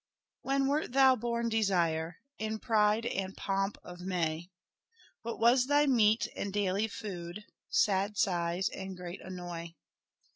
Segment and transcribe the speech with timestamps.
[0.25, 2.17] *.When wert thou born, Desire?
[2.39, 4.49] In pride and pomp of May.
[5.21, 7.45] What was thy meat and daily food?
[7.69, 9.75] Sad sighs and great annoy.